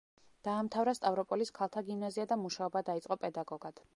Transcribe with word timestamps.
დაამთავრა 0.45 0.93
სტავროპოლის 0.99 1.53
ქალთა 1.59 1.85
გიმნაზია 1.91 2.27
და 2.33 2.39
მუშაობა 2.47 2.85
დაიწყო 2.91 3.21
პედაგოგად. 3.27 3.87